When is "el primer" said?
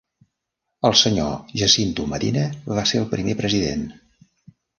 3.03-3.37